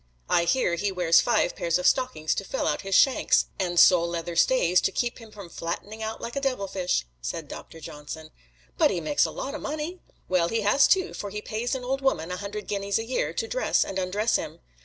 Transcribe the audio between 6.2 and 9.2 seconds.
a devilfish," said Doctor Johnson. "But he